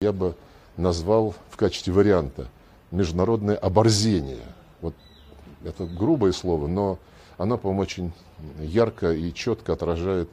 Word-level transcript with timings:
Я 0.00 0.12
бы 0.12 0.36
назвал 0.76 1.34
в 1.50 1.56
качестве 1.56 1.92
варианта 1.92 2.46
международное 2.92 3.56
оборзение. 3.56 4.44
Вот 4.80 4.94
это 5.64 5.86
грубое 5.86 6.30
слово, 6.30 6.68
но 6.68 7.00
оно, 7.36 7.58
по-моему, 7.58 7.82
очень 7.82 8.12
ярко 8.62 9.12
и 9.12 9.34
четко 9.34 9.72
отражает 9.72 10.28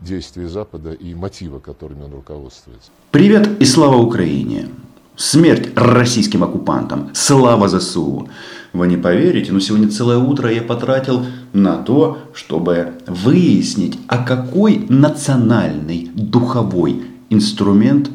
действия 0.00 0.46
Запада 0.46 0.92
и 0.92 1.16
мотивы, 1.16 1.58
которыми 1.58 2.04
он 2.04 2.12
руководствуется. 2.12 2.92
Привет 3.10 3.60
и 3.60 3.64
слава 3.64 3.96
Украине! 3.96 4.68
Смерть 5.16 5.70
российским 5.74 6.44
оккупантам! 6.44 7.10
Слава 7.12 7.66
ЗСУ! 7.68 8.28
Вы 8.72 8.86
не 8.86 8.96
поверите, 8.96 9.50
но 9.50 9.58
сегодня 9.58 9.90
целое 9.90 10.18
утро 10.18 10.48
я 10.48 10.62
потратил 10.62 11.26
на 11.52 11.82
то, 11.82 12.18
чтобы 12.34 12.92
выяснить, 13.08 13.98
а 14.06 14.22
какой 14.22 14.86
национальный 14.88 16.08
духовой 16.14 17.02
инструмент, 17.30 18.10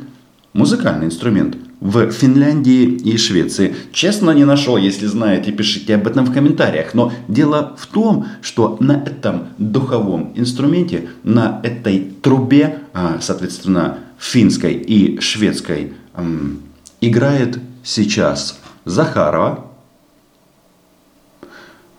музыкальный 0.53 1.07
инструмент 1.07 1.57
в 1.79 2.11
Финляндии 2.11 2.85
и 2.85 3.17
Швеции. 3.17 3.75
Честно 3.91 4.31
не 4.31 4.45
нашел, 4.45 4.77
если 4.77 5.05
знаете, 5.07 5.51
пишите 5.51 5.95
об 5.95 6.07
этом 6.07 6.25
в 6.25 6.33
комментариях. 6.33 6.93
Но 6.93 7.11
дело 7.27 7.75
в 7.77 7.87
том, 7.87 8.27
что 8.41 8.77
на 8.79 8.93
этом 8.93 9.47
духовом 9.57 10.31
инструменте, 10.35 11.09
на 11.23 11.59
этой 11.63 11.99
трубе, 12.21 12.79
а, 12.93 13.17
соответственно, 13.19 13.97
финской 14.17 14.73
и 14.73 15.19
шведской, 15.19 15.93
играет 17.01 17.59
сейчас 17.83 18.59
Захарова, 18.85 19.65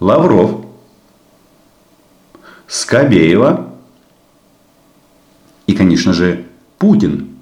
Лавров, 0.01 0.65
Скобеева 2.67 3.75
и, 5.67 5.75
конечно 5.75 6.15
же, 6.15 6.47
Путин– 6.79 7.29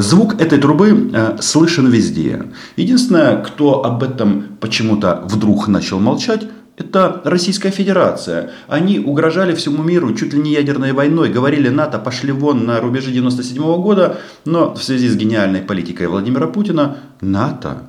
Звук 0.00 0.40
этой 0.40 0.58
трубы 0.58 1.10
э, 1.12 1.36
слышен 1.40 1.86
везде. 1.88 2.44
Единственное, 2.76 3.42
кто 3.42 3.84
об 3.84 4.02
этом 4.02 4.56
почему-то 4.60 5.22
вдруг 5.26 5.68
начал 5.68 6.00
молчать, 6.00 6.46
это 6.78 7.20
Российская 7.24 7.70
Федерация. 7.70 8.52
Они 8.66 8.98
угрожали 8.98 9.54
всему 9.54 9.82
миру 9.82 10.14
чуть 10.14 10.32
ли 10.32 10.40
не 10.40 10.52
ядерной 10.52 10.92
войной, 10.92 11.28
говорили 11.28 11.68
НАТО 11.68 11.98
пошли 11.98 12.32
вон 12.32 12.64
на 12.64 12.80
рубеже 12.80 13.10
97 13.12 13.62
-го 13.62 13.82
года, 13.82 14.16
но 14.46 14.74
в 14.74 14.82
связи 14.82 15.08
с 15.08 15.16
гениальной 15.16 15.60
политикой 15.60 16.06
Владимира 16.06 16.46
Путина 16.46 16.96
НАТО, 17.20 17.82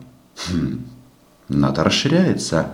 хм, 0.50 0.82
НАТО 1.48 1.84
расширяется. 1.86 2.68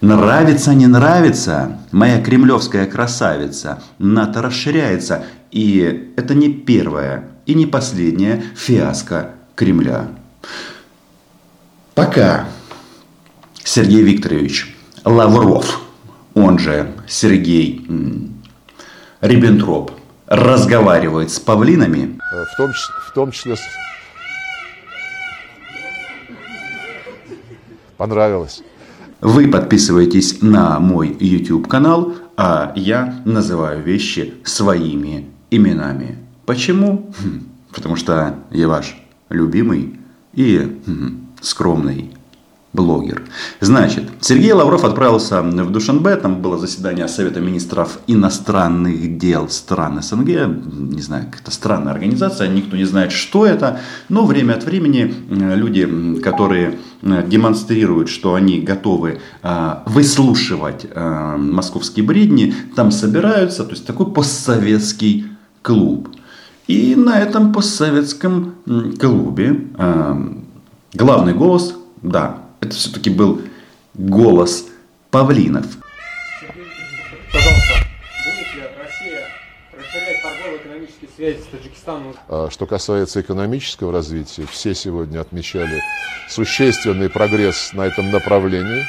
Нравится, 0.00 0.74
не 0.74 0.86
нравится, 0.86 1.78
моя 1.90 2.20
кремлевская 2.22 2.86
красавица, 2.86 3.82
НАТО 3.98 4.42
расширяется. 4.42 5.24
И 5.52 6.12
это 6.16 6.34
не 6.34 6.48
первое 6.48 7.28
и 7.44 7.54
не 7.54 7.66
последняя 7.66 8.42
фиаско 8.56 9.34
Кремля. 9.54 10.08
Пока 11.94 12.48
Сергей 13.62 14.02
Викторович 14.02 14.74
Лавров, 15.04 15.82
он 16.34 16.58
же 16.58 16.92
Сергей 17.06 17.86
Риббентроп, 19.20 19.92
разговаривает 20.26 21.30
с 21.30 21.38
павлинами. 21.38 22.18
Э, 22.32 22.44
в 22.44 22.56
том, 22.56 22.70
в 22.72 23.14
том 23.14 23.30
числе... 23.30 23.56
Понравилось. 27.98 28.62
Вы 29.20 29.48
подписываетесь 29.48 30.40
на 30.40 30.80
мой 30.80 31.14
YouTube 31.20 31.68
канал, 31.68 32.14
а 32.36 32.72
я 32.74 33.20
называю 33.26 33.82
вещи 33.82 34.34
своими 34.44 35.30
именами. 35.54 36.18
Почему? 36.46 37.12
Хм, 37.18 37.42
потому 37.72 37.96
что 37.96 38.36
я 38.50 38.68
ваш 38.68 38.96
любимый 39.28 39.98
и 40.32 40.80
хм, 40.86 41.26
скромный 41.40 42.12
блогер. 42.72 43.22
Значит, 43.60 44.04
Сергей 44.20 44.52
Лавров 44.52 44.84
отправился 44.84 45.42
в 45.42 45.70
Душанбе, 45.70 46.16
там 46.16 46.40
было 46.40 46.56
заседание 46.56 47.06
Совета 47.06 47.40
Министров 47.40 47.98
иностранных 48.06 49.18
дел 49.18 49.48
стран 49.50 50.02
СНГ, 50.02 50.26
не 50.26 51.02
знаю, 51.02 51.26
какая-то 51.26 51.50
странная 51.50 51.92
организация, 51.92 52.48
никто 52.48 52.76
не 52.76 52.86
знает, 52.86 53.12
что 53.12 53.44
это, 53.44 53.80
но 54.08 54.24
время 54.24 54.54
от 54.54 54.64
времени 54.64 55.14
люди, 55.28 56.20
которые 56.22 56.78
демонстрируют, 57.02 58.08
что 58.08 58.34
они 58.34 58.60
готовы 58.60 59.20
а, 59.42 59.82
выслушивать 59.86 60.86
московские 60.94 62.06
бредни, 62.06 62.54
там 62.74 62.90
собираются, 62.90 63.64
то 63.64 63.72
есть 63.72 63.86
такой 63.86 64.10
постсоветский 64.10 65.31
клуб. 65.62 66.08
И 66.66 66.94
на 66.94 67.20
этом 67.20 67.52
постсоветском 67.52 68.56
клубе 68.98 69.60
э, 69.78 70.14
главный 70.94 71.34
голос, 71.34 71.74
да, 72.02 72.38
это 72.60 72.74
все-таки 72.74 73.10
был 73.10 73.42
голос 73.94 74.66
павлинов. 75.10 75.66
Пожалуйста, 77.32 77.74
будет 78.24 78.54
ли 78.54 78.62
Россия 78.80 79.28
расширять 79.76 80.22
торгово-экономические 80.22 81.10
связи 81.14 81.40
с 81.40 81.46
Таджикистаном? 81.46 82.14
А, 82.28 82.48
что 82.50 82.66
касается 82.66 83.20
экономического 83.20 83.92
развития, 83.92 84.46
все 84.50 84.74
сегодня 84.74 85.20
отмечали 85.20 85.82
существенный 86.28 87.10
прогресс 87.10 87.72
на 87.72 87.86
этом 87.86 88.10
направлении. 88.10 88.84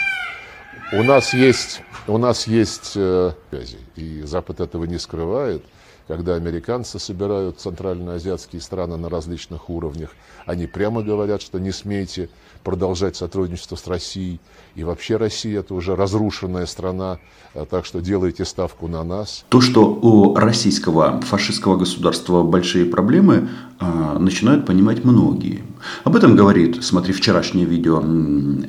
У 0.94 1.03
нас 1.03 1.33
есть, 1.33 1.81
у 2.07 2.17
нас 2.17 2.45
есть 2.45 2.94
э, 2.95 3.31
связи, 3.50 3.79
и 3.95 4.22
Запад 4.22 4.59
этого 4.59 4.85
не 4.85 5.00
скрывает 5.00 5.63
когда 6.07 6.35
американцы 6.35 6.99
собирают 6.99 7.59
центральноазиатские 7.59 8.61
страны 8.61 8.97
на 8.97 9.09
различных 9.09 9.69
уровнях, 9.69 10.09
они 10.45 10.67
прямо 10.67 11.01
говорят, 11.01 11.41
что 11.41 11.59
не 11.59 11.71
смейте 11.71 12.29
продолжать 12.63 13.15
сотрудничество 13.15 13.75
с 13.75 13.87
Россией. 13.87 14.39
И 14.75 14.83
вообще 14.83 15.17
Россия 15.17 15.59
это 15.59 15.73
уже 15.73 15.95
разрушенная 15.95 16.65
страна, 16.65 17.19
э, 17.53 17.65
так 17.69 17.85
что 17.85 18.01
делайте 18.01 18.45
ставку 18.45 18.87
на 18.87 19.03
нас. 19.03 19.45
То, 19.49 19.61
что 19.61 19.85
у 19.85 20.35
российского 20.35 21.21
фашистского 21.21 21.77
государства 21.77 22.43
большие 22.43 22.85
проблемы, 22.85 23.49
э, 23.79 24.17
начинают 24.17 24.65
понимать 24.65 25.03
многие. 25.03 25.63
Об 26.03 26.15
этом 26.15 26.35
говорит, 26.35 26.83
смотри, 26.83 27.13
вчерашнее 27.13 27.65
видео, 27.65 28.03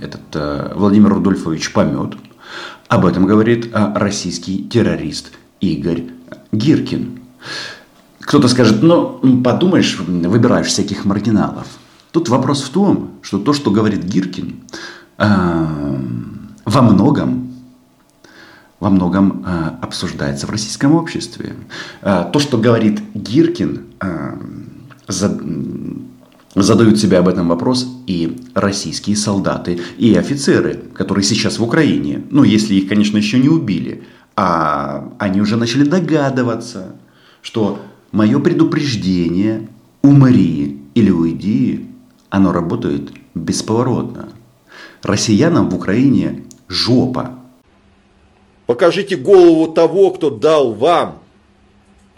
этот 0.00 0.20
э, 0.34 0.72
Владимир 0.74 1.10
Рудольфович 1.14 1.72
Помет. 1.72 2.14
Об 2.88 3.06
этом 3.06 3.26
говорит 3.26 3.70
российский 3.72 4.68
террорист 4.68 5.32
Игорь 5.60 6.04
Гиркин. 6.52 7.23
Кто-то 8.20 8.48
скажет, 8.48 8.82
ну, 8.82 9.42
подумаешь, 9.42 9.98
выбираешь 9.98 10.68
всяких 10.68 11.04
маргиналов. 11.04 11.66
Тут 12.10 12.28
вопрос 12.28 12.62
в 12.62 12.70
том, 12.70 13.10
что 13.22 13.38
то, 13.38 13.52
что 13.52 13.70
говорит 13.70 14.04
Гиркин, 14.04 14.60
э, 15.18 15.96
во 16.64 16.82
многом, 16.82 17.52
во 18.80 18.88
многом 18.88 19.44
э, 19.44 19.70
обсуждается 19.82 20.46
в 20.46 20.50
российском 20.50 20.94
обществе. 20.94 21.54
Э, 22.02 22.24
то, 22.32 22.38
что 22.38 22.56
говорит 22.56 23.00
Гиркин, 23.14 23.86
за, 25.08 25.40
задают 26.54 26.98
себе 26.98 27.18
об 27.18 27.28
этом 27.28 27.48
вопрос 27.48 27.86
и 28.06 28.48
российские 28.54 29.16
солдаты, 29.16 29.80
и 29.98 30.14
офицеры, 30.14 30.82
которые 30.94 31.24
сейчас 31.24 31.58
в 31.58 31.64
Украине. 31.64 32.22
Ну, 32.30 32.44
если 32.44 32.74
их, 32.74 32.88
конечно, 32.88 33.16
еще 33.16 33.38
не 33.38 33.48
убили. 33.48 34.04
А 34.36 35.12
они 35.18 35.40
уже 35.40 35.56
начали 35.56 35.84
догадываться, 35.84 36.96
что 37.44 37.78
мое 38.10 38.40
предупреждение 38.40 39.68
«умри 40.02 40.80
или 40.94 41.10
уйди» 41.10 41.86
оно 42.30 42.50
работает 42.52 43.10
бесповоротно. 43.34 44.30
Россиянам 45.02 45.68
в 45.68 45.74
Украине 45.76 46.44
жопа. 46.68 47.38
Покажите 48.66 49.16
голову 49.16 49.72
того, 49.72 50.10
кто 50.10 50.30
дал 50.30 50.72
вам 50.72 51.22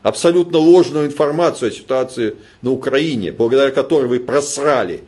абсолютно 0.03 0.59
ложную 0.59 1.07
информацию 1.07 1.71
о 1.71 1.75
ситуации 1.75 2.37
на 2.63 2.71
Украине, 2.71 3.33
благодаря 3.33 3.73
которой 3.73 4.07
вы 4.07 4.21
просрали 4.21 5.03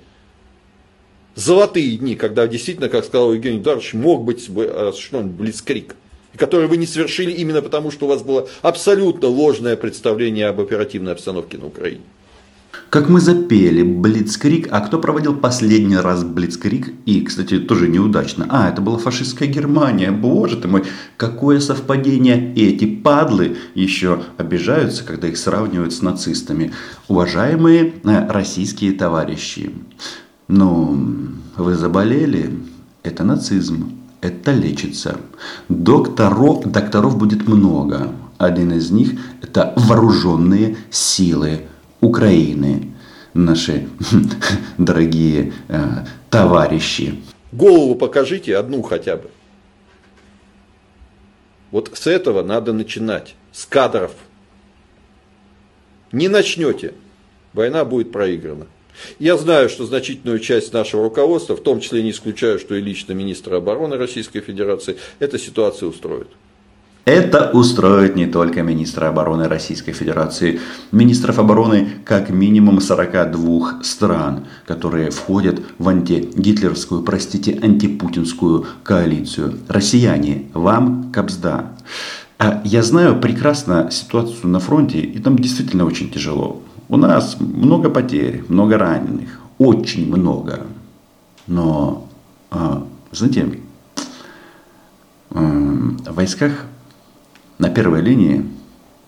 золотые 1.37 1.97
дни, 1.97 2.17
когда 2.17 2.49
действительно, 2.49 2.89
как 2.89 3.05
сказал 3.05 3.33
Евгений 3.33 3.59
Эдуардович, 3.59 3.95
мог 3.95 4.25
быть 4.25 4.49
осуществлен 4.49 5.29
блицкрик 5.29 5.95
которые 6.37 6.69
вы 6.69 6.77
не 6.77 6.87
совершили 6.87 7.31
именно 7.33 7.63
потому, 7.63 7.91
что 7.91 8.07
у 8.07 8.09
вас 8.09 8.23
было 8.23 8.49
абсолютно 8.63 9.29
ложное 9.29 9.77
представление 9.77 10.49
об 10.49 10.61
оперативной 10.61 11.13
обстановке 11.13 11.59
на 11.59 11.67
Украине. 11.67 12.03
Как 12.91 13.11
мы 13.11 13.21
запели 13.21 13.83
Блицкрик, 13.83 14.69
а 14.71 14.81
кто 14.81 14.99
проводил 14.99 15.37
последний 15.37 15.99
раз 15.99 16.25
Блицкрик? 16.25 16.95
И, 17.05 17.21
кстати, 17.21 17.59
тоже 17.59 17.87
неудачно. 17.87 18.47
А, 18.49 18.71
это 18.71 18.81
была 18.81 18.97
фашистская 18.97 19.47
Германия. 19.47 20.11
Боже 20.11 20.57
ты 20.57 20.69
мой, 20.69 20.85
какое 21.19 21.61
совпадение. 21.61 22.55
И 22.55 22.67
эти 22.67 22.87
падлы 22.87 23.59
еще 23.75 24.23
обижаются, 24.39 25.05
когда 25.05 25.29
их 25.29 25.37
сравнивают 25.37 25.93
с 25.93 26.01
нацистами. 26.01 26.73
Уважаемые 27.09 27.93
э, 28.05 28.31
российские 28.31 28.93
товарищи, 28.93 29.71
ну, 30.47 31.29
вы 31.57 31.75
заболели, 31.75 32.59
это 33.03 33.23
нацизм 33.23 33.99
это 34.21 34.53
лечится. 34.53 35.21
Докторов, 35.69 36.65
докторов 36.71 37.17
будет 37.17 37.47
много. 37.47 38.13
Один 38.39 38.73
из 38.73 38.91
них– 38.91 39.13
это 39.43 39.73
вооруженные 39.77 40.77
силы 40.91 41.63
Украины. 42.01 42.95
наши 43.35 43.89
дорогие 44.79 45.53
э, 45.69 46.05
товарищи. 46.31 47.23
Голову 47.53 47.95
покажите 47.95 48.57
одну 48.57 48.83
хотя 48.83 49.17
бы. 49.17 49.31
Вот 51.71 51.91
с 51.95 52.07
этого 52.07 52.43
надо 52.43 52.73
начинать, 52.73 53.35
с 53.53 53.67
кадров. 53.67 54.13
Не 56.13 56.29
начнете, 56.29 56.95
война 57.53 57.85
будет 57.85 58.11
проиграна. 58.11 58.67
Я 59.19 59.37
знаю, 59.37 59.69
что 59.69 59.87
значительную 59.87 60.39
часть 60.39 60.73
нашего 60.73 61.05
руководства, 61.05 61.57
в 61.57 61.63
том 61.63 61.81
числе 61.81 62.03
не 62.03 62.11
исключаю, 62.11 62.59
что 62.59 62.75
и 62.75 62.81
лично 62.81 63.13
министра 63.13 63.57
обороны 63.57 63.97
Российской 63.97 64.41
Федерации, 64.41 64.97
эта 65.19 65.39
ситуация 65.39 65.89
устроит. 65.89 66.29
Это 67.09 67.51
устроит 67.55 68.17
не 68.17 68.27
только 68.27 68.63
министра 68.63 69.09
обороны 69.09 69.49
Российской 69.49 69.93
Федерации, 69.93 70.61
министров 70.93 71.39
обороны 71.39 71.89
как 72.05 72.29
минимум 72.29 72.83
42 72.83 73.83
стран, 73.83 74.45
которые 74.67 75.11
входят 75.11 75.59
в 75.79 75.89
антигитлеровскую, 75.89 77.03
простите, 77.03 77.59
антипутинскую 77.63 78.67
коалицию. 78.83 79.59
Россияне, 79.69 80.51
вам 80.53 81.11
капсда. 81.11 81.73
А 82.39 82.61
я 82.67 82.83
знаю 82.83 83.19
прекрасно 83.19 83.91
ситуацию 83.91 84.49
на 84.49 84.61
фронте, 84.61 85.01
и 85.01 85.19
там 85.19 85.39
действительно 85.39 85.87
очень 85.87 86.11
тяжело. 86.11 86.63
У 86.89 86.97
нас 86.97 87.39
много 87.39 87.91
потерь, 87.91 88.45
много 88.49 88.79
раненых, 88.79 89.41
очень 89.59 90.09
много. 90.09 90.67
Но, 91.47 92.09
а, 92.51 92.87
знаете, 93.13 93.61
в 95.31 96.13
войсках 96.15 96.65
на 97.59 97.69
первой 97.69 98.01
линии 98.01 98.47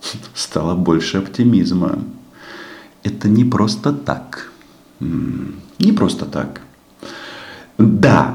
стало 0.34 0.74
больше 0.74 1.18
оптимизма. 1.18 1.98
Это 3.02 3.28
не 3.28 3.44
просто 3.44 3.92
так. 3.92 4.50
Не 5.00 5.92
просто 5.92 6.26
так. 6.26 6.60
Да, 7.78 8.34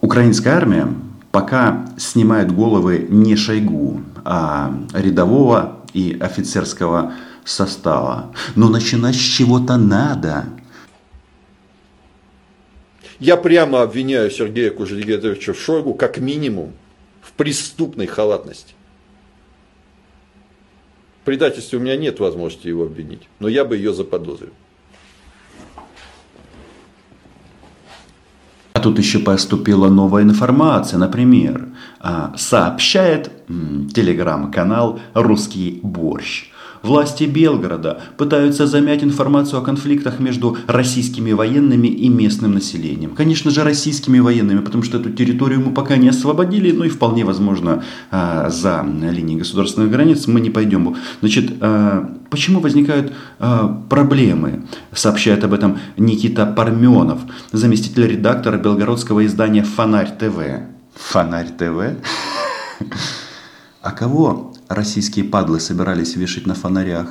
украинская 0.00 0.56
армия 0.56 0.86
пока 1.32 1.86
снимает 1.96 2.54
головы 2.54 3.06
не 3.10 3.34
Шойгу, 3.34 4.00
а 4.24 4.72
рядового 4.92 5.76
и 5.92 6.16
офицерского 6.20 7.12
состава. 7.50 8.34
Но 8.56 8.68
начинать 8.68 9.16
с 9.16 9.18
чего-то 9.18 9.76
надо. 9.76 10.44
Я 13.18 13.36
прямо 13.36 13.82
обвиняю 13.82 14.30
Сергея 14.30 14.70
Кужегедовича 14.70 15.52
в 15.52 15.60
Шойгу 15.60 15.94
как 15.94 16.18
минимум 16.18 16.72
в 17.20 17.32
преступной 17.32 18.06
халатности 18.06 18.74
предательстве 21.30 21.78
у 21.78 21.80
меня 21.80 21.96
нет 21.96 22.18
возможности 22.18 22.66
его 22.66 22.82
обвинить, 22.82 23.28
но 23.38 23.46
я 23.46 23.64
бы 23.64 23.76
ее 23.76 23.94
заподозрил. 23.94 24.50
А 28.72 28.80
тут 28.80 28.98
еще 28.98 29.20
поступила 29.20 29.88
новая 29.88 30.24
информация, 30.24 30.98
например, 30.98 31.68
а, 32.00 32.34
сообщает 32.36 33.30
телеграм-канал 33.46 34.98
«Русский 35.14 35.78
борщ», 35.84 36.49
Власти 36.82 37.24
Белгорода 37.24 38.00
пытаются 38.16 38.66
замять 38.66 39.04
информацию 39.04 39.60
о 39.60 39.62
конфликтах 39.62 40.18
между 40.18 40.56
российскими 40.66 41.32
военными 41.32 41.88
и 41.88 42.08
местным 42.08 42.54
населением. 42.54 43.14
Конечно 43.14 43.50
же, 43.50 43.64
российскими 43.64 44.18
военными, 44.18 44.60
потому 44.60 44.82
что 44.82 44.98
эту 44.98 45.10
территорию 45.10 45.60
мы 45.60 45.74
пока 45.74 45.96
не 45.96 46.08
освободили, 46.08 46.72
ну 46.72 46.84
и 46.84 46.88
вполне 46.88 47.24
возможно 47.24 47.84
а, 48.10 48.48
за 48.48 48.82
линией 48.82 49.38
государственных 49.38 49.90
границ 49.90 50.26
мы 50.26 50.40
не 50.40 50.50
пойдем. 50.50 50.96
Значит, 51.20 51.52
а, 51.60 52.16
почему 52.30 52.60
возникают 52.60 53.12
а, 53.38 53.68
проблемы? 53.90 54.64
Сообщает 54.92 55.44
об 55.44 55.52
этом 55.52 55.78
Никита 55.98 56.46
Парменов, 56.46 57.20
заместитель 57.52 58.06
редактора 58.06 58.56
белгородского 58.56 59.26
издания 59.26 59.62
«Фонарь 59.64 60.12
ТВ». 60.18 60.38
«Фонарь 60.94 61.48
ТВ»? 61.48 61.96
А 63.82 63.92
кого 63.92 64.49
российские 64.70 65.24
падлы 65.24 65.60
собирались 65.60 66.16
вешать 66.16 66.46
на 66.46 66.54
фонарях? 66.54 67.08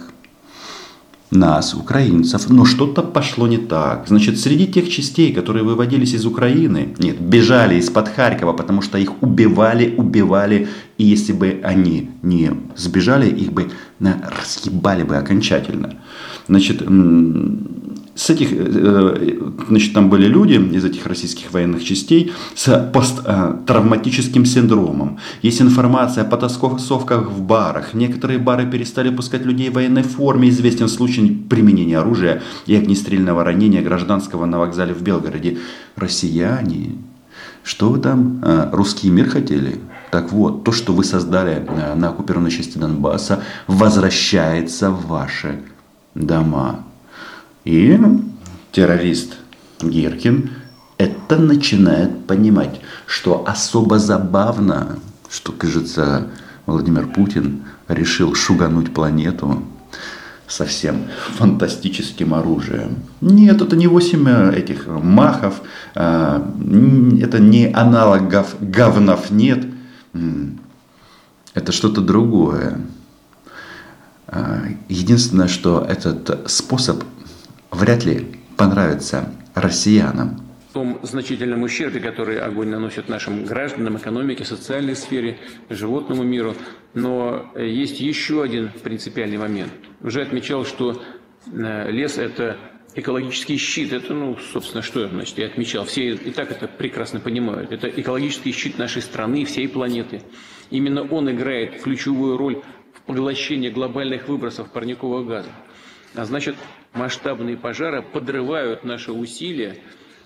Нас, 1.29 1.75
украинцев. 1.75 2.49
Но 2.49 2.65
что-то 2.65 3.03
пошло 3.03 3.47
не 3.47 3.59
так. 3.59 4.07
Значит, 4.07 4.39
среди 4.39 4.65
тех 4.65 4.89
частей, 4.89 5.31
которые 5.31 5.63
выводились 5.63 6.15
из 6.15 6.25
Украины, 6.25 6.95
нет, 6.97 7.21
бежали 7.21 7.75
из-под 7.75 8.07
Харькова, 8.09 8.53
потому 8.53 8.81
что 8.81 8.97
их 8.97 9.21
убивали, 9.21 9.93
убивали. 9.95 10.67
И 10.97 11.03
если 11.03 11.33
бы 11.33 11.61
они 11.63 12.09
не 12.23 12.51
сбежали, 12.75 13.29
их 13.29 13.53
бы 13.53 13.69
разъебали 13.99 15.03
бы 15.03 15.17
окончательно. 15.17 15.93
Значит, 16.47 16.81
с 18.19 18.29
этих, 18.29 18.49
э, 18.51 19.37
значит, 19.69 19.93
там 19.93 20.09
были 20.09 20.27
люди 20.27 20.55
из 20.75 20.83
этих 20.83 21.07
российских 21.07 21.53
военных 21.53 21.85
частей 21.85 22.33
с 22.53 22.91
посттравматическим 22.93 24.43
синдромом. 24.43 25.19
Есть 25.41 25.61
информация 25.61 26.25
о 26.25 26.27
потасовках 26.27 27.31
в 27.31 27.41
барах. 27.41 27.93
Некоторые 27.93 28.37
бары 28.37 28.69
перестали 28.69 29.09
пускать 29.09 29.45
людей 29.45 29.69
в 29.69 29.75
военной 29.75 30.03
форме. 30.03 30.49
Известен 30.49 30.89
случай 30.89 31.29
применения 31.49 31.97
оружия 31.97 32.41
и 32.65 32.75
огнестрельного 32.75 33.45
ранения 33.45 33.81
гражданского 33.81 34.45
на 34.45 34.59
вокзале 34.59 34.93
в 34.93 35.01
Белгороде. 35.01 35.57
Россияне, 35.95 36.97
что 37.63 37.89
вы 37.89 37.99
там, 37.99 38.43
русский 38.73 39.09
мир 39.09 39.29
хотели? 39.29 39.79
Так 40.11 40.33
вот, 40.33 40.65
то, 40.65 40.73
что 40.73 40.91
вы 40.91 41.05
создали 41.05 41.65
на 41.95 42.09
оккупированной 42.09 42.51
части 42.51 42.77
Донбасса, 42.77 43.43
возвращается 43.67 44.91
в 44.91 45.07
ваши 45.07 45.61
дома. 46.15 46.83
И 47.69 47.99
террорист 48.71 49.35
Гиркин 49.79 50.49
это 50.97 51.37
начинает 51.37 52.25
понимать, 52.25 52.81
что 53.05 53.47
особо 53.47 53.99
забавно, 53.99 54.97
что, 55.29 55.51
кажется, 55.51 56.29
Владимир 56.65 57.05
Путин 57.05 57.65
решил 57.87 58.33
шугануть 58.33 58.91
планету 58.91 59.61
совсем 60.47 61.03
фантастическим 61.37 62.33
оружием. 62.33 63.03
Нет, 63.21 63.61
это 63.61 63.75
не 63.75 63.85
8 63.85 64.27
э, 64.27 64.55
этих 64.57 64.87
махов, 64.87 65.61
а, 65.93 66.51
это 67.21 67.37
не 67.37 67.71
аналогов 67.71 68.55
говнов 68.59 69.29
нет. 69.29 69.63
Это 71.53 71.71
что-то 71.71 72.01
другое. 72.01 72.81
А, 74.25 74.63
единственное, 74.87 75.47
что 75.47 75.85
этот 75.87 76.49
способ 76.49 77.03
вряд 77.71 78.05
ли 78.05 78.27
понравится 78.57 79.31
россиянам. 79.55 80.41
В 80.69 80.73
том 80.73 80.99
значительном 81.01 81.63
ущербе, 81.63 81.99
который 81.99 82.39
огонь 82.39 82.69
наносит 82.69 83.09
нашим 83.09 83.45
гражданам, 83.45 83.97
экономике, 83.97 84.45
социальной 84.45 84.95
сфере, 84.95 85.39
животному 85.69 86.23
миру. 86.23 86.55
Но 86.93 87.51
есть 87.55 87.99
еще 87.99 88.43
один 88.43 88.69
принципиальный 88.83 89.37
момент. 89.37 89.71
Уже 90.01 90.21
отмечал, 90.21 90.65
что 90.65 91.01
э, 91.51 91.91
лес– 91.91 92.17
это 92.17 92.57
экологический 92.93 93.57
щит. 93.57 93.93
Это, 93.93 94.13
ну, 94.13 94.37
собственно, 94.37 94.83
что 94.83 95.07
значит, 95.07 95.37
я 95.39 95.47
отмечал. 95.47 95.85
Все 95.85 96.11
и 96.13 96.31
так 96.31 96.51
это 96.51 96.67
прекрасно 96.67 97.19
понимают. 97.19 97.71
Это 97.71 97.87
экологический 97.87 98.51
щит 98.51 98.77
нашей 98.77 99.01
страны, 99.01 99.45
всей 99.45 99.67
планеты. 99.67 100.21
Именно 100.69 101.03
он 101.03 101.31
играет 101.31 101.81
ключевую 101.81 102.37
роль 102.37 102.61
в 102.93 103.01
поглощении 103.01 103.69
глобальных 103.69 104.27
выбросов 104.27 104.71
парникового 104.71 105.23
газа. 105.23 105.49
А 106.15 106.25
значит, 106.25 106.55
масштабные 106.99 107.55
пожары 107.57 108.01
подрывают 108.01 108.83
наши 108.83 109.11
усилия 109.11 109.77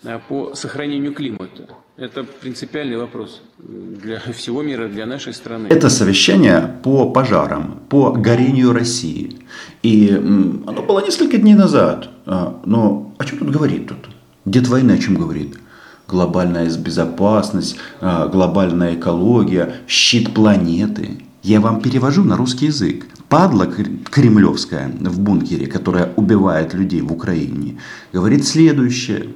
а, 0.03 0.19
по 0.19 0.55
сохранению 0.55 1.13
климата. 1.13 1.69
Это 1.97 2.23
принципиальный 2.23 2.97
вопрос 2.97 3.41
для 3.59 4.19
всего 4.33 4.63
мира, 4.63 4.87
для 4.87 5.05
нашей 5.05 5.33
страны. 5.33 5.67
Это 5.69 5.89
совещание 5.89 6.75
по 6.83 7.11
пожарам, 7.11 7.79
по 7.89 8.11
горению 8.11 8.73
России. 8.73 9.37
И 9.83 10.09
оно 10.11 10.81
было 10.81 11.05
несколько 11.05 11.37
дней 11.37 11.53
назад. 11.53 12.09
А, 12.25 12.59
но 12.65 13.13
о 13.19 13.25
чем 13.25 13.37
тут 13.39 13.51
говорит 13.51 13.87
тут? 13.87 14.09
Дед 14.45 14.67
войны 14.67 14.93
о 14.93 14.97
чем 14.97 15.15
говорит? 15.15 15.59
Глобальная 16.07 16.69
безопасность, 16.77 17.77
а, 18.01 18.27
глобальная 18.27 18.95
экология, 18.95 19.75
щит 19.87 20.33
планеты. 20.33 21.21
Я 21.43 21.59
вам 21.59 21.81
перевожу 21.81 22.23
на 22.23 22.37
русский 22.37 22.67
язык 22.67 23.05
падла 23.27 23.65
кремлевская 23.65 24.89
в 24.99 25.19
бункере, 25.19 25.65
которая 25.65 26.13
убивает 26.15 26.75
людей 26.75 27.01
в 27.01 27.11
Украине, 27.11 27.79
говорит 28.13 28.47
следующее. 28.47 29.29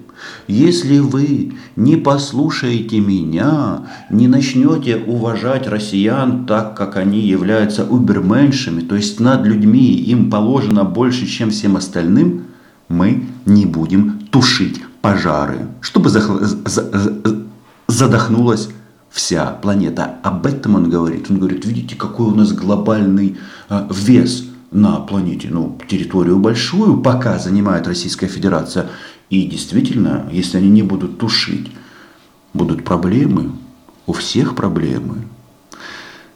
Если 0.47 0.99
вы 0.99 1.57
не 1.75 1.95
послушаете 1.95 2.99
меня, 2.99 3.87
не 4.09 4.27
начнете 4.27 4.97
уважать 4.97 5.67
россиян 5.67 6.45
так, 6.45 6.77
как 6.77 6.95
они 6.95 7.19
являются 7.19 7.85
уберменшами, 7.85 8.81
то 8.81 8.95
есть 8.95 9.19
над 9.19 9.45
людьми 9.45 9.95
им 9.95 10.29
положено 10.29 10.85
больше, 10.85 11.25
чем 11.25 11.49
всем 11.49 11.75
остальным, 11.75 12.43
мы 12.87 13.25
не 13.45 13.65
будем 13.65 14.19
тушить 14.31 14.79
пожары, 15.01 15.67
чтобы 15.81 16.11
задохнулась 17.87 18.69
вся 19.17 19.47
планета. 19.47 20.19
Об 20.21 20.45
этом 20.45 20.75
он 20.75 20.89
говорит. 20.91 21.31
Он 21.31 21.39
говорит, 21.39 21.65
видите, 21.65 21.95
какой 21.95 22.27
у 22.27 22.35
нас 22.35 22.53
глобальный 22.53 23.37
а, 23.67 23.89
вес 23.91 24.45
на 24.69 24.97
планете, 24.97 25.47
ну, 25.49 25.75
территорию 25.87 26.37
большую 26.37 27.01
пока 27.01 27.39
занимает 27.39 27.87
Российская 27.87 28.27
Федерация. 28.27 28.89
И 29.31 29.47
действительно, 29.47 30.29
если 30.31 30.57
они 30.57 30.69
не 30.69 30.83
будут 30.83 31.17
тушить, 31.17 31.71
будут 32.53 32.83
проблемы, 32.83 33.53
у 34.05 34.13
всех 34.13 34.55
проблемы. 34.55 35.27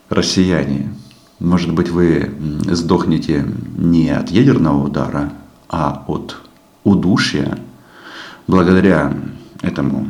Россияне, 0.10 0.94
может 1.40 1.74
быть, 1.74 1.90
вы 1.90 2.32
сдохнете 2.66 3.46
не 3.78 4.10
от 4.10 4.32
ядерного 4.32 4.88
удара, 4.88 5.32
а 5.70 6.04
от 6.08 6.38
удушья 6.84 7.60
благодаря 8.48 9.14
этому 9.62 10.08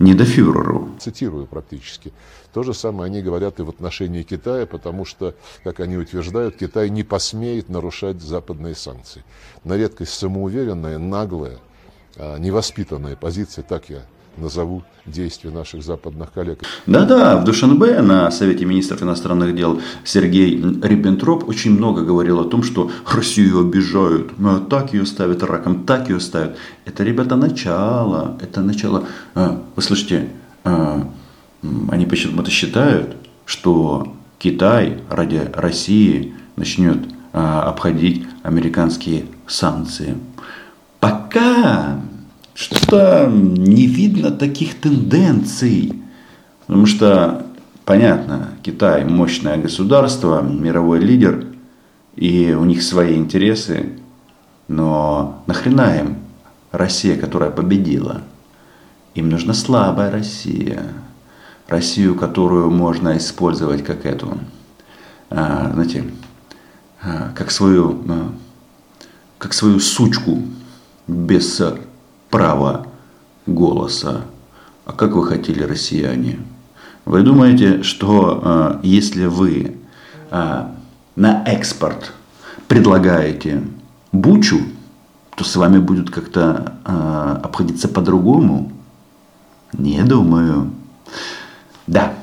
недофюреру. 0.00 0.88
Цитирую 0.98 1.46
практически. 1.46 2.12
То 2.52 2.64
же 2.64 2.74
самое 2.74 3.06
они 3.06 3.22
говорят 3.22 3.60
и 3.60 3.62
в 3.62 3.68
отношении 3.68 4.22
Китая, 4.22 4.66
потому 4.66 5.04
что, 5.04 5.34
как 5.62 5.78
они 5.78 5.96
утверждают, 5.96 6.56
Китай 6.56 6.90
не 6.90 7.04
посмеет 7.04 7.68
нарушать 7.68 8.20
западные 8.20 8.74
санкции. 8.74 9.22
На 9.62 9.76
редкость 9.76 10.14
самоуверенная, 10.14 10.98
наглая, 10.98 11.58
а, 12.16 12.38
невоспитанная 12.38 13.14
позиция, 13.14 13.62
так 13.62 13.88
я 13.88 14.02
назову 14.36 14.82
действия 15.06 15.50
наших 15.50 15.82
западных 15.82 16.32
коллег. 16.32 16.62
Да-да, 16.86 17.36
в 17.38 17.44
Душанбе 17.44 18.00
на 18.00 18.30
Совете 18.30 18.64
министров 18.64 19.02
иностранных 19.02 19.54
дел 19.54 19.80
Сергей 20.04 20.56
Риббентроп 20.56 21.48
очень 21.48 21.72
много 21.72 22.02
говорил 22.02 22.40
о 22.40 22.44
том, 22.44 22.62
что 22.62 22.90
Россию 23.10 23.60
обижают, 23.60 24.38
ну, 24.38 24.60
так 24.60 24.92
ее 24.92 25.06
ставят 25.06 25.42
раком, 25.42 25.84
так 25.84 26.08
ее 26.08 26.20
ставят. 26.20 26.56
Это, 26.84 27.02
ребята, 27.04 27.36
начало, 27.36 28.38
это 28.40 28.60
начало. 28.62 29.06
А, 29.34 29.62
вы 29.74 29.82
слышите, 29.82 30.28
а, 30.64 31.08
они 31.90 32.06
почему-то 32.06 32.50
считают, 32.50 33.16
что 33.44 34.14
Китай 34.38 35.02
ради 35.10 35.50
России 35.54 36.34
начнет 36.56 36.98
а, 37.32 37.62
обходить 37.62 38.26
американские 38.42 39.26
санкции. 39.46 40.16
Пока 41.00 42.00
что-то 42.60 43.26
не 43.32 43.86
видно 43.86 44.30
таких 44.30 44.78
тенденций. 44.78 45.94
Потому 46.66 46.84
что, 46.84 47.46
понятно, 47.86 48.50
Китай 48.62 49.02
мощное 49.06 49.56
государство, 49.56 50.42
мировой 50.42 51.00
лидер, 51.00 51.46
и 52.16 52.52
у 52.52 52.66
них 52.66 52.82
свои 52.82 53.16
интересы. 53.16 53.98
Но 54.68 55.42
нахрена 55.46 56.00
им 56.00 56.16
Россия, 56.70 57.16
которая 57.16 57.50
победила? 57.50 58.20
Им 59.14 59.30
нужна 59.30 59.54
слабая 59.54 60.10
Россия. 60.10 60.82
Россию, 61.66 62.14
которую 62.14 62.70
можно 62.70 63.16
использовать 63.16 63.82
как 63.82 64.04
эту, 64.04 64.36
а, 65.30 65.70
знаете, 65.72 66.04
а, 67.00 67.32
как 67.34 67.52
свою, 67.52 68.02
а, 68.06 68.32
как 69.38 69.54
свою 69.54 69.80
сучку 69.80 70.42
без 71.06 71.62
права 72.30 72.86
голоса. 73.46 74.22
А 74.86 74.92
как 74.92 75.12
вы 75.12 75.26
хотели, 75.26 75.62
россияне? 75.62 76.38
Вы 77.04 77.22
думаете, 77.22 77.82
что 77.82 78.40
э, 78.42 78.80
если 78.82 79.26
вы 79.26 79.76
э, 80.30 80.64
на 81.16 81.44
экспорт 81.44 82.12
предлагаете 82.68 83.62
бучу, 84.12 84.60
то 85.36 85.44
с 85.44 85.56
вами 85.56 85.78
будут 85.78 86.10
как-то 86.10 86.74
э, 86.84 87.40
обходиться 87.42 87.88
по-другому? 87.88 88.72
Не 89.72 90.02
думаю. 90.02 90.70
Да, 91.86 92.14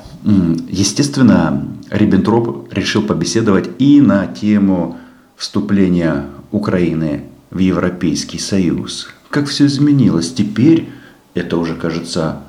естественно, 0.68 1.66
Риббентроп 1.90 2.72
решил 2.72 3.02
побеседовать 3.02 3.70
и 3.78 4.00
на 4.00 4.26
тему 4.26 4.98
вступления 5.36 6.26
Украины 6.50 7.24
в 7.50 7.58
Европейский 7.58 8.38
Союз 8.38 9.08
как 9.30 9.46
все 9.46 9.66
изменилось. 9.66 10.32
Теперь 10.32 10.88
это 11.34 11.56
уже 11.56 11.74
кажется 11.74 12.42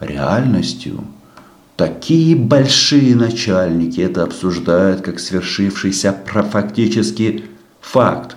реальностью. 0.00 1.04
Такие 1.76 2.34
большие 2.34 3.14
начальники 3.14 4.00
это 4.00 4.22
обсуждают 4.22 5.02
как 5.02 5.20
свершившийся 5.20 6.16
фактически 6.50 7.44
факт. 7.80 8.36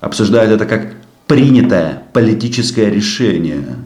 Обсуждают 0.00 0.52
это 0.52 0.66
как 0.66 0.94
принятое 1.26 2.04
политическое 2.12 2.88
решение. 2.88 3.76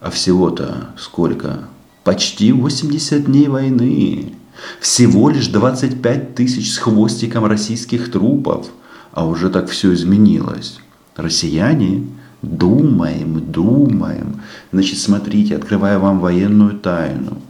А 0.00 0.10
всего-то 0.10 0.90
сколько? 0.96 1.64
Почти 2.04 2.52
80 2.52 3.24
дней 3.24 3.48
войны. 3.48 4.34
Всего 4.80 5.28
лишь 5.28 5.48
25 5.48 6.34
тысяч 6.36 6.72
с 6.72 6.78
хвостиком 6.78 7.44
российских 7.46 8.12
трупов. 8.12 8.68
А 9.12 9.26
уже 9.26 9.50
так 9.50 9.68
все 9.68 9.92
изменилось. 9.92 10.78
Россияне, 11.16 12.06
думаем, 12.42 13.40
думаем. 13.50 14.42
Значит, 14.72 14.98
смотрите, 14.98 15.56
открываю 15.56 16.00
вам 16.00 16.20
военную 16.20 16.78
тайну. 16.78 17.40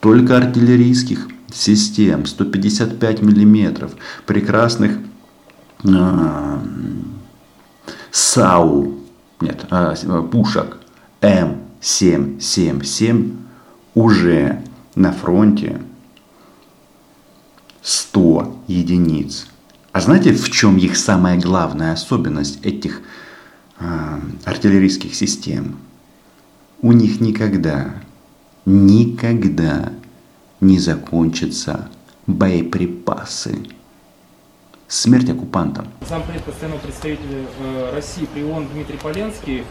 Только 0.00 0.36
артиллерийских 0.36 1.28
систем 1.52 2.26
155 2.26 3.22
миллиметров, 3.22 3.92
прекрасных 4.26 4.98
э, 5.84 6.58
САУ, 8.10 8.96
нет, 9.40 9.64
э, 9.70 9.94
пушек 10.30 10.76
М777 11.22 13.34
уже 13.94 14.62
на 14.94 15.12
фронте 15.12 15.80
100 17.82 18.58
единиц. 18.66 19.46
А 19.96 20.00
знаете, 20.02 20.34
в 20.34 20.50
чем 20.50 20.76
их 20.76 20.94
самая 20.94 21.40
главная 21.40 21.94
особенность 21.94 22.62
этих 22.62 23.00
э, 23.78 24.20
артиллерийских 24.44 25.14
систем? 25.14 25.78
У 26.82 26.92
них 26.92 27.18
никогда, 27.22 27.94
никогда 28.66 29.94
не 30.60 30.78
закончатся 30.78 31.88
боеприпасы. 32.26 33.56
Смерть 34.86 35.30
оккупантам. 35.30 35.88
Зампред 36.06 36.44
постоянного 36.44 36.80
представителя 36.80 37.46
э, 37.58 37.92
России 37.94 38.26
при 38.26 38.42
ООН 38.42 38.68
Дмитрий 38.74 38.98
Поленский 38.98 39.64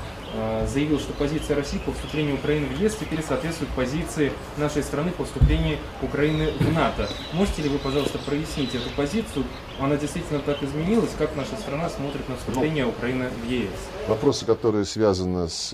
заявил, 0.68 1.00
что 1.00 1.14
позиция 1.14 1.56
России 1.56 1.78
по 1.78 1.92
вступлению 1.92 2.36
Украины 2.36 2.68
в 2.68 2.80
ЕС 2.80 2.96
теперь 2.96 3.24
соответствует 3.24 3.72
позиции 3.72 4.32
нашей 4.58 4.84
страны 4.84 5.12
по 5.12 5.26
вступлению 5.26 5.78
Украины 6.02 6.52
в 6.60 6.74
НАТО. 6.74 7.08
Можете 7.34 7.64
ли 7.64 7.70
вы, 7.70 7.80
пожалуйста, 7.80 8.18
прояснить 8.20 8.76
эту 8.76 8.90
позицию? 8.96 9.46
Она 9.80 9.98
действительно 9.98 10.40
так 10.40 10.62
изменилась? 10.64 11.12
Как 11.18 11.36
наша 11.36 11.56
страна 11.58 11.90
смотрит 11.90 12.28
на 12.30 12.36
вступление 12.36 12.86
ну, 12.86 12.92
Украины 12.92 13.30
в 13.30 13.50
ЕС? 13.50 13.70
Вопросы, 14.08 14.46
которые 14.46 14.86
связаны 14.86 15.48
с 15.50 15.72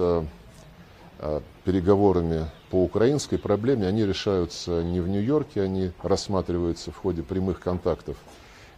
э, 1.19 1.41
переговорами 1.63 2.47
по 2.69 2.83
украинской 2.83 3.37
проблеме, 3.37 3.87
они 3.87 4.05
решаются 4.05 4.83
не 4.83 4.99
в 4.99 5.07
Нью-Йорке, 5.07 5.61
они 5.61 5.91
рассматриваются 6.01 6.91
в 6.91 6.97
ходе 6.97 7.21
прямых 7.21 7.59
контактов 7.59 8.17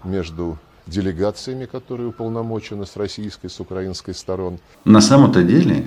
между 0.04 0.58
делегациями, 0.88 1.66
которые 1.66 2.10
уполномочены 2.10 2.86
с 2.86 2.96
российской, 2.96 3.48
с 3.48 3.60
украинской 3.60 4.14
сторон. 4.14 4.60
На 4.86 5.02
самом-то 5.02 5.44
деле 5.44 5.86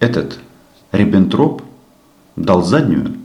этот 0.00 0.38
Риббентроп 0.92 1.62
дал 2.36 2.62
заднюю. 2.62 3.16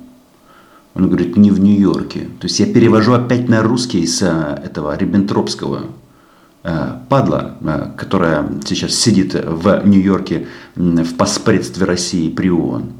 Он 0.95 1.07
говорит, 1.07 1.37
не 1.37 1.51
в 1.51 1.59
Нью-Йорке. 1.59 2.21
То 2.39 2.47
есть 2.47 2.59
я 2.59 2.65
перевожу 2.65 3.13
опять 3.13 3.47
на 3.47 3.61
русский 3.61 4.05
с 4.05 4.21
э, 4.21 4.61
этого 4.65 4.97
Риббентропского 4.97 5.85
э, 6.63 6.97
падла, 7.07 7.55
э, 7.61 7.91
которая 7.95 8.49
сейчас 8.65 8.95
сидит 8.95 9.33
в 9.33 9.85
Нью-Йорке 9.85 10.47
в 10.75 11.15
поспредстве 11.15 11.85
России 11.85 12.29
при 12.29 12.49
ООН. 12.49 12.91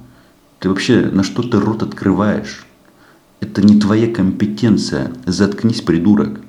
Ты 0.60 0.70
вообще 0.70 1.02
на 1.02 1.24
что 1.24 1.42
ты 1.42 1.60
рот 1.60 1.84
открываешь? 1.84 2.66
Это 3.42 3.62
не 3.62 3.80
твоя 3.80 4.14
компетенция. 4.14 5.12
Заткнись, 5.26 5.82
придурок. 5.82 6.42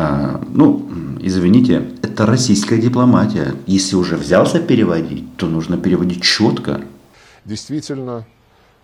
А, 0.00 0.40
ну, 0.54 0.88
извините, 1.18 1.82
это 2.02 2.24
российская 2.24 2.78
дипломатия. 2.78 3.56
Если 3.66 3.96
уже 3.96 4.16
взялся 4.16 4.60
переводить, 4.60 5.36
то 5.36 5.46
нужно 5.46 5.76
переводить 5.76 6.22
четко. 6.22 6.82
Действительно, 7.44 8.24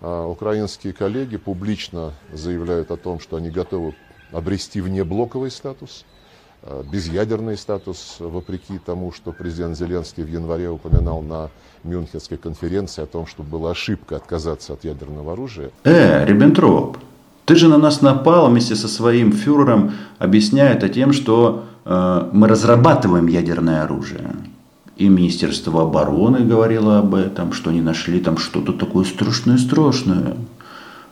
а, 0.00 0.26
украинские 0.26 0.92
коллеги 0.92 1.36
публично 1.36 2.14
заявляют 2.32 2.90
о 2.90 2.96
том, 2.96 3.20
что 3.20 3.36
они 3.36 3.50
готовы 3.50 3.94
обрести 4.32 4.80
внеблоковый 4.80 5.52
статус, 5.52 6.04
а, 6.62 6.82
безъядерный 6.82 7.56
статус, 7.56 8.16
вопреки 8.18 8.80
тому, 8.84 9.12
что 9.12 9.30
президент 9.30 9.78
Зеленский 9.78 10.24
в 10.24 10.28
январе 10.28 10.68
упоминал 10.68 11.22
на 11.22 11.48
Мюнхенской 11.84 12.38
конференции 12.38 13.02
о 13.02 13.06
том, 13.06 13.28
что 13.28 13.44
была 13.44 13.70
ошибка 13.70 14.16
отказаться 14.16 14.72
от 14.72 14.82
ядерного 14.82 15.34
оружия. 15.34 15.70
Э, 15.84 16.24
Риббентроп, 16.24 16.98
ты 17.44 17.56
же 17.56 17.68
на 17.68 17.76
нас 17.76 18.00
напал 18.00 18.48
вместе 18.48 18.74
со 18.74 18.88
своим 18.88 19.32
фюрером, 19.32 19.92
объясняя 20.18 20.74
это 20.74 20.88
тем, 20.88 21.12
что 21.12 21.64
э, 21.84 22.28
мы 22.32 22.48
разрабатываем 22.48 23.26
ядерное 23.26 23.82
оружие. 23.82 24.30
И 24.96 25.08
Министерство 25.08 25.82
обороны 25.82 26.40
говорило 26.40 26.98
об 27.00 27.14
этом, 27.14 27.52
что 27.52 27.70
они 27.70 27.82
нашли 27.82 28.20
там 28.20 28.38
что-то 28.38 28.72
такое 28.72 29.04
страшное-страшное. 29.04 30.36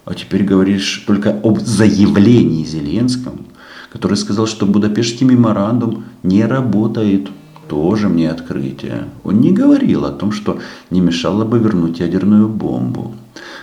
А 0.04 0.14
теперь 0.14 0.44
говоришь 0.44 1.04
только 1.06 1.38
об 1.42 1.58
заявлении 1.58 2.64
Зеленском, 2.64 3.46
который 3.92 4.16
сказал, 4.16 4.46
что 4.46 4.66
Будапештский 4.66 5.26
меморандум 5.26 6.04
не 6.22 6.44
работает. 6.46 7.28
Тоже 7.68 8.08
мне 8.08 8.30
открытие. 8.30 9.08
Он 9.24 9.40
не 9.40 9.50
говорил 9.52 10.04
о 10.04 10.10
том, 10.10 10.32
что 10.32 10.58
не 10.90 11.00
мешало 11.00 11.44
бы 11.44 11.58
вернуть 11.58 12.00
ядерную 12.00 12.48
бомбу. 12.48 13.14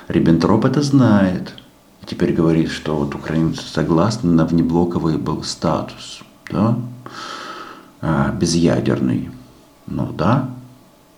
Риббентроп 0.07 0.65
это 0.65 0.81
знает. 0.81 1.53
Теперь 2.09 2.33
говорит, 2.33 2.71
что 2.71 2.95
вот 2.95 3.13
украинцы 3.13 3.61
согласны 3.61 4.31
на 4.31 4.43
внеблоковый 4.43 5.17
был 5.17 5.43
статус. 5.43 6.21
Да? 6.51 6.75
А, 8.01 8.31
безъядерный. 8.31 9.29
Ну 9.85 10.11
да, 10.11 10.49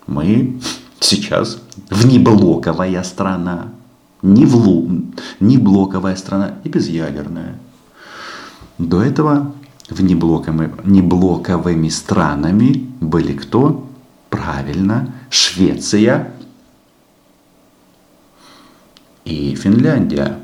мы 0.06 0.60
сейчас 1.00 1.62
внеблоковая 1.88 3.02
страна. 3.04 3.68
Не, 4.20 4.44
влу, 4.44 4.86
не 5.40 5.56
блоковая 5.56 6.14
страна 6.14 6.56
и 6.62 6.68
безъядерная. 6.68 7.58
До 8.76 9.02
этого 9.02 9.54
внеблоковыми, 9.88 10.74
неблоковыми 10.84 11.88
странами 11.88 12.86
были 13.00 13.32
кто? 13.32 13.88
Правильно, 14.28 15.14
Швеция 15.30 16.34
и 19.24 19.54
Финляндия. 19.54 20.38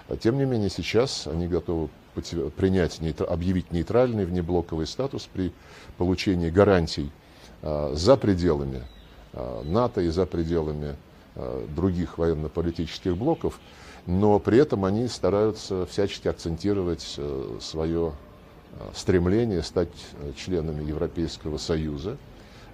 тем 0.17 0.37
не 0.37 0.45
менее 0.45 0.69
сейчас 0.69 1.27
они 1.27 1.47
готовы 1.47 1.89
принять, 2.57 2.99
объявить 3.21 3.71
нейтральный 3.71 4.25
внеблоковый 4.25 4.87
статус 4.87 5.29
при 5.31 5.53
получении 5.97 6.49
гарантий 6.49 7.11
а, 7.61 7.93
за 7.95 8.17
пределами 8.17 8.83
а, 9.33 9.63
НАТО 9.63 10.01
и 10.01 10.09
за 10.09 10.25
пределами 10.25 10.95
а, 11.35 11.65
других 11.73 12.17
военно-политических 12.17 13.15
блоков, 13.15 13.59
но 14.05 14.39
при 14.39 14.57
этом 14.57 14.83
они 14.85 15.07
стараются 15.07 15.85
всячески 15.85 16.27
акцентировать 16.27 17.13
э, 17.17 17.57
свое 17.61 18.13
стремление 18.95 19.61
стать 19.61 19.89
э, 20.13 20.31
членами 20.35 20.83
Европейского 20.83 21.57
Союза. 21.57 22.17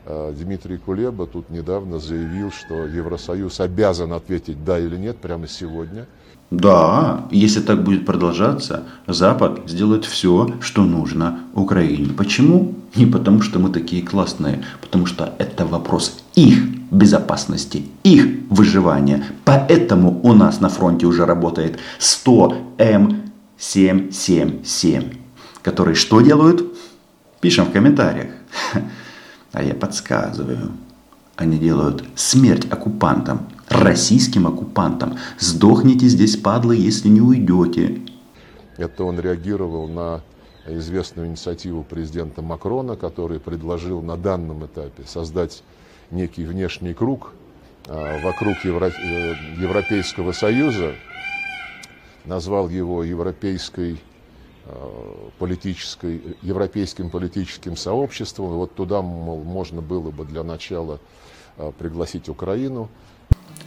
Дмитрий 0.06 0.78
Кулеба 0.78 1.28
тут 1.28 1.50
недавно 1.50 2.00
заявил, 2.00 2.50
что 2.50 2.86
Евросоюз 2.86 3.60
обязан 3.60 4.14
ответить 4.14 4.64
да 4.64 4.80
или 4.80 4.96
нет 4.96 5.18
прямо 5.18 5.50
сегодня– 5.50 6.08
да, 6.50 7.26
если 7.30 7.60
так 7.60 7.84
будет 7.84 8.06
продолжаться, 8.06 8.84
Запад 9.06 9.60
сделает 9.68 10.06
все, 10.06 10.54
что 10.62 10.86
нужно 10.86 11.40
Украине. 11.54 12.14
Почему? 12.14 12.74
Не 12.96 13.06
потому, 13.06 13.42
что 13.42 13.60
мы 13.60 13.70
такие 13.70 14.02
классные, 14.02 14.64
потому 14.80 15.06
что 15.08 15.34
это 15.40 15.66
вопрос 15.66 16.24
их 16.36 16.64
безопасности, 16.90 17.84
их 18.04 18.28
выживания. 18.50 19.26
Поэтому 19.44 20.22
у 20.24 20.32
нас 20.34 20.62
на 20.62 20.70
фронте 20.70 21.06
уже 21.06 21.26
работает 21.26 21.80
100 22.00 22.58
М777, 23.60 25.18
которые 25.62 25.96
что 25.96 26.22
делают? 26.22 26.64
Пишем 27.42 27.66
в 27.66 27.72
комментариях. 27.72 28.32
А 29.54 29.64
я 29.64 29.74
подсказываю. 29.74 30.72
Они 31.36 31.58
делают 31.58 32.04
смерть 32.16 32.68
оккупантам 32.70 33.48
российским 33.70 34.48
оккупантам. 34.48 35.18
Сдохните 35.40 36.08
здесь, 36.08 36.38
падлы, 36.38 36.76
если 36.76 37.10
не 37.10 37.22
уйдете. 37.22 38.02
Это 38.78 39.04
он 39.04 39.20
реагировал 39.20 39.88
на 39.88 40.22
известную 40.68 41.28
инициативу 41.28 41.84
президента 41.84 42.42
Макрона, 42.42 42.96
который 42.96 43.40
предложил 43.40 44.02
на 44.02 44.18
данном 44.18 44.66
этапе 44.66 45.04
создать 45.06 45.64
некий 46.12 46.46
внешний 46.46 46.94
круг 46.94 47.34
а, 47.88 48.22
вокруг 48.24 48.56
Евро... 48.64 48.88
Э, 48.88 49.34
Европейского 49.58 50.32
Союза, 50.32 50.94
назвал 52.26 52.70
его 52.70 53.04
европейской 53.04 54.00
а, 54.66 55.30
политической, 55.40 56.38
европейским 56.42 57.10
политическим 57.10 57.78
сообществом. 57.78 58.50
Вот 58.50 58.76
туда, 58.76 59.02
мол, 59.02 59.44
можно 59.44 59.82
было 59.82 60.12
бы 60.12 60.26
для 60.26 60.44
начала 60.44 61.00
а, 61.58 61.72
пригласить 61.72 62.30
Украину. 62.30 62.90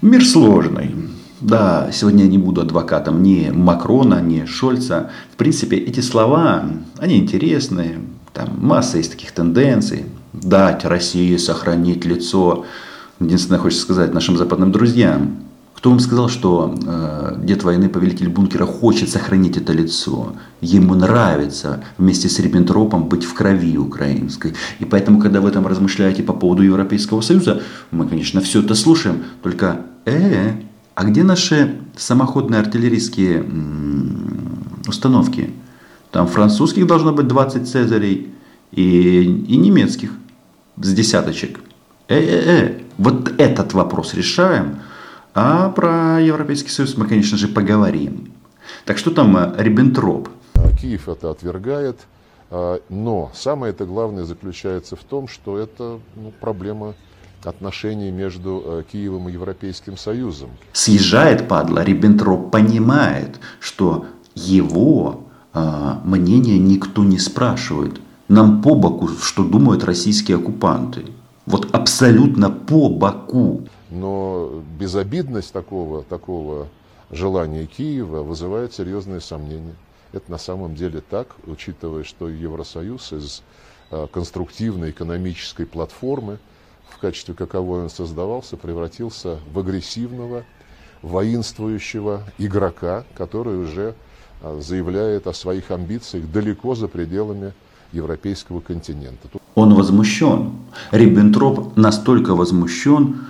Мир 0.02 0.24
сложный. 0.24 0.94
Да, 1.42 1.90
сегодня 1.92 2.24
я 2.24 2.30
не 2.30 2.38
буду 2.38 2.62
адвокатом 2.62 3.22
ни 3.22 3.50
Макрона, 3.50 4.22
ни 4.22 4.46
Шольца. 4.46 5.10
В 5.30 5.36
принципе, 5.36 5.76
эти 5.76 6.00
слова, 6.00 6.64
они 6.96 7.18
интересные. 7.18 8.00
Там 8.32 8.48
масса 8.58 8.96
есть 8.96 9.10
таких 9.10 9.32
тенденций. 9.32 10.06
Дать 10.32 10.86
России 10.86 11.36
сохранить 11.36 12.06
лицо. 12.06 12.64
Единственное, 13.20 13.60
хочется 13.60 13.82
сказать 13.82 14.14
нашим 14.14 14.38
западным 14.38 14.72
друзьям, 14.72 15.36
кто 15.74 15.90
вам 15.90 16.00
сказал, 16.00 16.28
что 16.28 16.74
э, 16.86 17.36
дед 17.42 17.62
войны, 17.62 17.88
повелитель 17.90 18.28
бункера, 18.28 18.64
хочет 18.64 19.10
сохранить 19.10 19.58
это 19.58 19.74
лицо? 19.74 20.34
Ему 20.62 20.94
нравится 20.94 21.82
вместе 21.98 22.28
с 22.28 22.38
Риббентропом 22.38 23.08
быть 23.08 23.24
в 23.24 23.34
крови 23.34 23.76
украинской. 23.76 24.54
И 24.78 24.84
поэтому, 24.84 25.20
когда 25.20 25.42
вы 25.42 25.50
там 25.50 25.66
размышляете 25.66 26.22
по 26.22 26.32
поводу 26.34 26.62
Европейского 26.62 27.22
Союза, 27.22 27.62
мы, 27.90 28.06
конечно, 28.06 28.40
все 28.42 28.60
это 28.60 28.74
слушаем, 28.74 29.24
только 29.42 29.86
э, 30.10 30.52
а 30.94 31.04
где 31.04 31.22
наши 31.22 31.80
самоходные 31.96 32.60
артиллерийские 32.60 33.44
установки? 34.86 35.52
Там 36.10 36.26
французских 36.26 36.86
должно 36.86 37.12
быть 37.12 37.28
20 37.28 37.68
цезарей 37.68 38.32
и, 38.72 39.22
и 39.22 39.56
немецких 39.56 40.12
с 40.76 40.92
десяточек. 40.92 41.60
Э-э-э, 42.08 42.80
вот 42.98 43.32
этот 43.38 43.72
вопрос 43.72 44.14
решаем– 44.14 44.80
а 45.34 45.70
про 45.70 46.20
Европейский 46.20 46.70
Союз 46.70 46.96
мы, 46.96 47.06
конечно 47.06 47.38
же, 47.38 47.46
поговорим. 47.48 48.32
Так 48.84 48.98
что 48.98 49.10
там 49.10 49.36
э, 49.36 49.54
Риббентроп? 49.58 50.28
А, 50.54 50.76
Киев 50.76 51.08
это 51.08 51.30
отвергает, 51.30 52.00
а, 52.50 52.80
но 52.88 53.30
самое 53.32 53.72
это 53.72 53.84
главное 53.84 54.24
заключается 54.24 54.96
в 54.96 55.04
том, 55.04 55.28
что 55.28 55.56
это 55.58 56.00
ну, 56.16 56.32
проблема 56.40 56.94
отношений 57.44 58.10
между 58.10 58.62
э, 58.64 58.82
Киевом 58.90 59.28
и 59.28 59.32
Европейским 59.32 59.96
Союзом. 59.96 60.50
Съезжает, 60.72 61.48
падла, 61.48 61.82
Риббентроп 61.84 62.50
понимает, 62.50 63.40
что 63.60 64.06
его 64.34 65.24
э, 65.52 65.94
мнение 66.04 66.58
никто 66.58 67.04
не 67.04 67.18
спрашивает. 67.18 68.00
Нам 68.28 68.62
по 68.62 68.74
боку, 68.74 69.08
что 69.08 69.44
думают 69.44 69.84
российские 69.84 70.36
оккупанты. 70.36 71.04
Вот 71.46 71.74
абсолютно 71.74 72.50
по 72.50 72.88
боку. 72.88 73.62
Но 73.90 74.62
безобидность 74.78 75.52
такого, 75.52 76.04
такого 76.04 76.68
желания 77.10 77.66
Киева 77.66 78.22
вызывает 78.22 78.72
серьезные 78.72 79.20
сомнения. 79.20 79.74
Это 80.12 80.30
на 80.30 80.38
самом 80.38 80.74
деле 80.74 81.02
так, 81.08 81.36
учитывая, 81.46 82.04
что 82.04 82.28
Евросоюз 82.28 83.12
из 83.12 83.42
а, 83.90 84.06
конструктивной 84.06 84.90
экономической 84.90 85.66
платформы, 85.66 86.38
в 86.90 86.98
качестве 86.98 87.34
каковой 87.34 87.82
он 87.82 87.90
создавался, 87.90 88.56
превратился 88.56 89.38
в 89.52 89.58
агрессивного, 89.58 90.44
воинствующего 91.02 92.22
игрока, 92.38 93.04
который 93.14 93.56
уже 93.56 93.94
а, 94.42 94.60
заявляет 94.60 95.26
о 95.26 95.32
своих 95.32 95.70
амбициях 95.70 96.30
далеко 96.30 96.74
за 96.74 96.88
пределами 96.88 97.52
европейского 97.92 98.60
континента. 98.60 99.28
Он 99.54 99.74
возмущен. 99.74 100.52
Риббентроп 100.90 101.76
настолько 101.76 102.34
возмущен, 102.34 103.26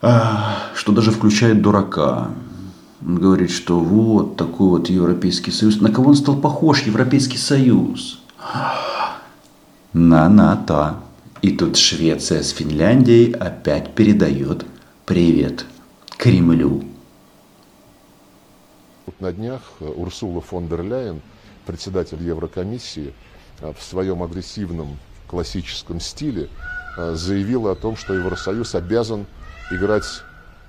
что 0.00 0.92
даже 0.92 1.10
включает 1.10 1.62
дурака. 1.62 2.28
Он 3.06 3.16
говорит, 3.16 3.50
что 3.50 3.78
вот 3.78 4.36
такой 4.36 4.68
вот 4.68 4.88
Европейский 4.88 5.50
Союз. 5.50 5.80
На 5.80 5.90
кого 5.90 6.10
он 6.10 6.16
стал 6.16 6.36
похож, 6.36 6.82
Европейский 6.82 7.38
Союз? 7.38 8.20
На 9.92 10.28
НАТО. 10.28 10.96
И 11.44 11.54
тут 11.54 11.76
Швеция 11.76 12.42
с 12.42 12.52
Финляндией 12.52 13.32
опять 13.32 13.94
передает 13.94 14.64
привет 15.04 15.66
Кремлю. 16.16 16.82
На 19.20 19.30
днях 19.30 19.60
Урсула 19.78 20.40
фон 20.40 20.68
дер 20.68 20.82
Ляйен, 20.82 21.20
председатель 21.66 22.22
Еврокомиссии, 22.22 23.12
в 23.60 23.82
своем 23.82 24.22
агрессивном 24.22 24.96
классическом 25.28 26.00
стиле 26.00 26.48
заявила 26.96 27.72
о 27.72 27.74
том, 27.74 27.98
что 27.98 28.14
Евросоюз 28.14 28.74
обязан 28.74 29.26
играть 29.70 30.22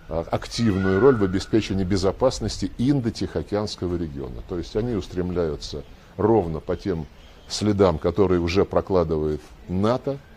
а, 0.09 0.25
активную 0.29 0.99
роль 0.99 1.15
в 1.15 1.23
обеспечении 1.23 1.85
безопасности 1.85 2.69
Индо-Тихоокеанского 2.77 3.95
региона. 3.95 4.43
То 4.49 4.57
есть 4.57 4.75
они 4.75 4.95
устремляются 4.95 5.85
ровно 6.17 6.59
по 6.59 6.75
тем 6.75 7.07
следам, 7.47 7.97
которые 7.97 8.41
уже 8.41 8.65
прокладывает 8.65 9.39
НАТО, 9.69 10.11
а 10.11 10.34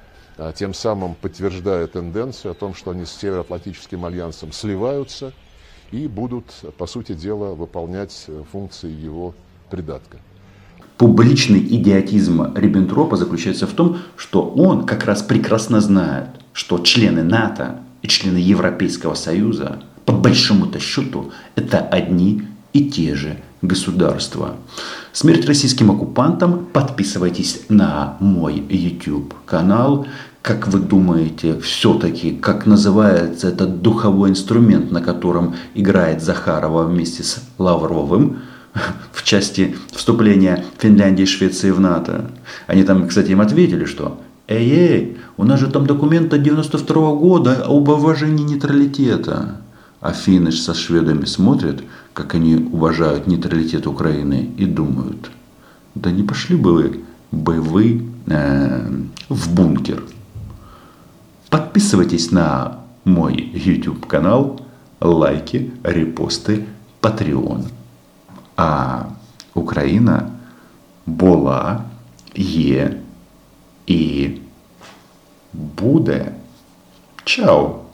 тем 0.55 0.75
самым 0.75 1.15
подтверждая 1.15 1.87
тенденцию 1.87 2.53
о 2.53 2.55
том, 2.55 2.75
что 2.75 2.93
они 2.93 3.05
с 3.05 3.11
Североатлантическим 3.11 4.05
альянсом 4.05 4.53
сливаются 4.53 5.33
и 5.91 6.07
будут, 6.07 6.45
по 6.77 6.87
сути 6.87 7.13
дела, 7.13 7.55
выполнять 7.55 8.27
функции 8.53 8.91
его 8.91 9.35
придатка. 9.71 10.19
Публичный 10.97 11.61
идиотизм 11.61 12.55
Риббентропа 12.57 13.17
заключается 13.17 13.67
в 13.67 13.73
том, 13.73 13.99
что 14.17 14.43
он 14.43 14.85
как 14.85 15.05
раз 15.05 15.23
прекрасно 15.23 15.81
знает, 15.81 16.29
что 16.53 16.79
члены 16.79 17.23
НАТО 17.23 17.81
и 18.03 18.09
члены 18.09 18.39
Европейского 18.39 19.15
Союза, 19.15 19.83
по 20.05 20.13
большому-то 20.13 20.81
счету, 20.81 21.33
это 21.55 21.79
одни 21.79 22.43
и 22.73 22.91
те 22.91 23.15
же 23.15 23.39
государства. 23.63 24.57
Смерть 25.13 25.47
российским 25.47 25.91
оккупантам. 25.91 26.67
Подписывайтесь 26.67 27.63
на 27.69 28.17
мой 28.21 28.55
YouTube 28.69 29.35
канал. 29.47 30.07
Как 30.49 30.67
вы 30.67 30.81
думаете, 30.81 31.61
все-таки, 31.61 32.33
как 32.33 32.65
называется 32.65 33.49
этот 33.49 33.83
духовой 33.83 34.31
инструмент, 34.31 34.91
на 34.91 35.03
котором 35.03 35.57
играет 35.75 36.23
Захарова 36.23 36.85
вместе 36.85 37.23
с 37.23 37.43
Лавровым 37.59 38.39
в 39.13 39.25
части 39.25 39.77
вступления 39.93 40.65
Финляндии 40.79 41.25
и 41.25 41.27
Швеции 41.27 41.71
в 41.71 41.81
НАТО? 41.81 42.31
Они 42.67 42.83
там, 42.85 43.09
кстати, 43.09 43.33
им 43.33 43.43
ответили, 43.43 43.85
что 43.85 44.23
«Эй-эй, 44.47 45.19
у 45.37 45.45
нас 45.45 45.61
же 45.61 45.67
там 45.67 45.87
документ 45.87 46.33
от 46.33 46.43
92 46.43 47.13
года 47.17 47.65
об 47.67 47.91
уважении 47.91 48.45
нейтралитета». 48.45 49.61
Афины 50.01 50.51
со 50.51 50.73
шведами 50.73 51.27
смотрят, 51.27 51.83
как 52.15 52.35
они 52.35 52.55
уважают 52.73 53.27
нейтралитет 53.27 53.87
Украины 53.87 54.49
и 54.57 54.65
думают, 54.65 55.31
да 55.95 56.11
не 56.11 56.23
пошли 56.23 56.57
бы 56.57 56.73
вы, 56.73 57.01
бы 57.33 57.61
вы 57.61 58.07
э, 58.29 58.91
в 59.29 59.55
бункер. 59.55 60.03
Подписывайтесь 61.51 62.31
на 62.31 62.81
мой 63.05 63.35
YouTube 63.55 64.07
канал, 64.07 64.61
лайки, 65.01 65.73
репосты, 65.83 66.67
Patreon. 67.01 67.65
А 68.57 69.05
Украина 69.55 70.31
була, 71.07 71.85
є 72.37 72.97
і 73.87 74.31
буде. 75.53 76.33
Чао! 77.25 77.88